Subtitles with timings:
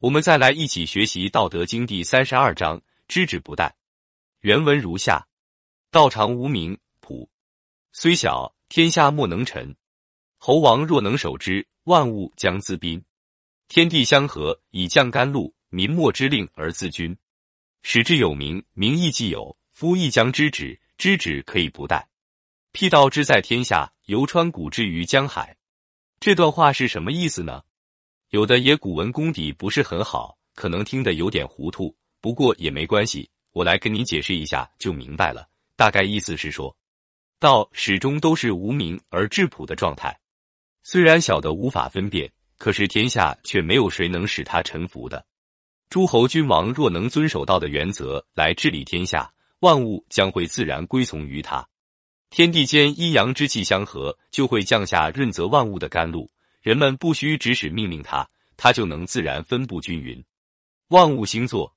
[0.00, 3.68] 我们再来一起学习《道德经》第三十二章：知止不殆。
[4.42, 5.26] 原文如下：
[5.90, 7.28] 道常无名，朴
[7.90, 9.74] 虽小，天下莫能臣。
[10.36, 13.04] 侯王若能守之，万物将自宾。
[13.66, 17.18] 天地相合，以降甘露；民莫之令而自君，
[17.82, 19.58] 使之有名，名亦既有。
[19.72, 22.00] 夫亦将知止，知止可以不殆。
[22.70, 25.56] 辟道之在天下，由川谷之于江海。
[26.20, 27.64] 这段话是什么意思呢？
[28.30, 35.48] 有的也古文功底不是很好，可能听得有点糊涂，不过也没关系，我来跟你解释一下就明白了。
[35.76, 36.76] 大概意思是说，
[37.38, 40.18] 道始终都是无名而质朴的状态，
[40.82, 45.24] 虽然小的无法分辨，可是天下却没有谁能使他臣服的。
[45.88, 51.66] 诸侯君王若能遵守道的原则来治理天下，万物将会自然归从于他。
[52.28, 56.30] 天地间阴阳之气相合，就会降下润泽万物的甘露。
[56.68, 60.22] 人们不需指使命令他，他就能自然分布均匀，
[60.88, 61.74] 万物星座。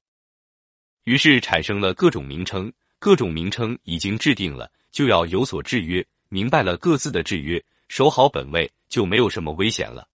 [1.06, 6.06] 于是产生了各种名称，各种名称已经制定了，就要有所制约。
[6.28, 10.10] 明白了各自的制约，守好本位，就没有什么危险了。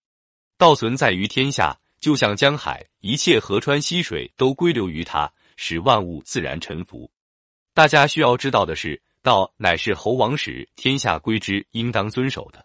[0.60, 7.10] 道存在于天下，就像江海，一切河川溪水都归流于它，使万物自然臣服。
[7.73, 12.64] 大家需要知道的是，道乃是侯王使天下归之，应当遵守的。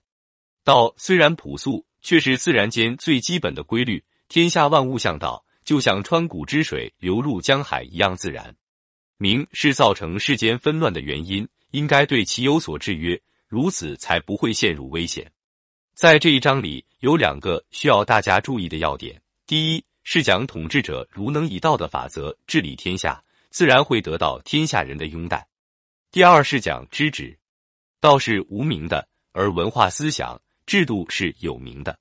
[0.63, 1.83] 道虽然朴素。
[2.03, 8.55] 却是自然间最基本的规律，天下万物向道，就像川谷之水流入江海一样自然。
[9.17, 15.31] 名是造成世间纷乱的原因，应该对其有所制约，如此才不会陷入危险。
[15.95, 25.39] 在这一章里有两个需要大家注意的要点：第一是讲统治者如能以道的法则治理天下，自然会得到天下人的拥戴；
[26.11, 27.39] 第二是讲知止，
[28.01, 30.41] 道是无名的，而文化思想。
[30.73, 31.99] 制度是有名的，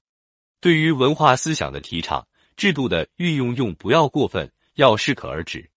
[0.61, 5.69] 对于文化思想的提倡，制度的运用用不要过分，要适可而止，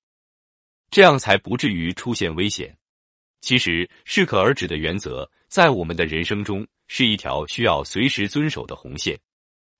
[0.92, 2.72] 这样才不至于出现危险。
[3.40, 9.18] 其实适可而止的原则，在我们的人生中是一条需要随时遵守的红线。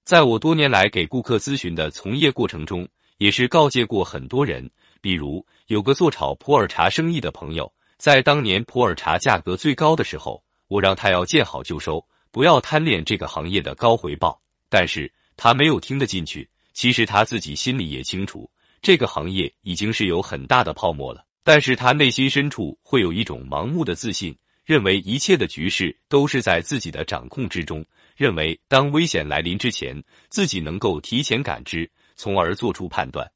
[0.03, 2.85] 在我多年来给顾客咨询的从业过程中，
[3.19, 4.69] 也是告诫过很多人。
[5.01, 12.05] 比如有个做炒普洱茶生意的朋友，在当年普洱茶价格最高的时候，我让他要见好就收。
[12.35, 16.51] 不要贪恋这个行业的高回报，但是他没有听得进去。
[16.73, 18.51] 其实他自己心里也清楚，
[18.83, 21.25] 这个行业已经是有很大的泡沫了。
[21.45, 27.87] 但是他内心深处会有一种盲目的自信，认为一切的局势都是在自己的掌控之中，
[28.17, 33.31] 认为当危险来临之前，自己能够提前感知，从而做出判断。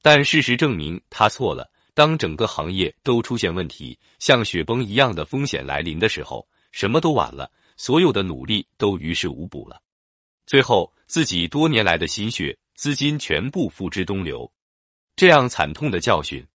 [0.00, 1.70] 但事实证明他错了。
[1.92, 7.50] 当整个行业都出现问题，像雪崩一样的风险来临的时候，什么都晚了。
[7.80, 9.80] 所有的努力都于事无补了，
[10.44, 14.52] 最后自己多年来的心血、资金全部付之东流，
[15.16, 16.46] 这样惨痛的教训，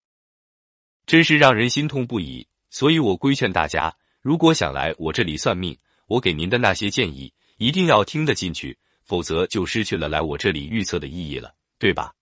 [1.07, 2.47] 真是让人心痛不已。
[2.69, 3.91] 所以我规劝大家，
[4.21, 5.75] 如果想来我这里算命，
[6.05, 12.13] 我给您的那些建议一定要听得进去，否则就失去了来我这里预测的意义了，对吧？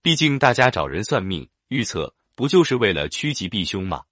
[0.00, 4.04] 毕竟大家找人算命预测，不就是为了趋吉避凶吗？